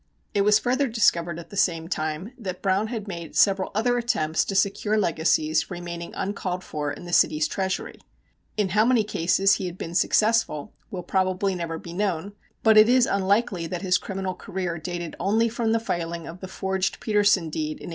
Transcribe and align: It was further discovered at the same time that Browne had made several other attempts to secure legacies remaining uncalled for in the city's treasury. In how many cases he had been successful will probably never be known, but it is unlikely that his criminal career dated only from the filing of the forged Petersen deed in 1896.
It 0.33 0.41
was 0.41 0.57
further 0.57 0.87
discovered 0.87 1.37
at 1.37 1.51
the 1.51 1.55
same 1.55 1.87
time 1.87 2.33
that 2.35 2.63
Browne 2.63 2.87
had 2.87 3.07
made 3.07 3.35
several 3.35 3.69
other 3.75 3.99
attempts 3.99 4.43
to 4.45 4.55
secure 4.55 4.97
legacies 4.97 5.69
remaining 5.69 6.11
uncalled 6.15 6.63
for 6.63 6.91
in 6.91 7.05
the 7.05 7.13
city's 7.13 7.47
treasury. 7.47 7.99
In 8.57 8.69
how 8.69 8.83
many 8.83 9.03
cases 9.03 9.57
he 9.61 9.67
had 9.67 9.77
been 9.77 9.93
successful 9.93 10.73
will 10.89 11.03
probably 11.03 11.53
never 11.53 11.77
be 11.77 11.93
known, 11.93 12.33
but 12.63 12.77
it 12.79 12.89
is 12.89 13.05
unlikely 13.05 13.67
that 13.67 13.83
his 13.83 13.99
criminal 13.99 14.33
career 14.33 14.79
dated 14.79 15.15
only 15.19 15.47
from 15.49 15.71
the 15.71 15.79
filing 15.79 16.25
of 16.25 16.39
the 16.39 16.47
forged 16.47 16.99
Petersen 16.99 17.51
deed 17.51 17.73
in 17.77 17.89
1896. 17.89 17.89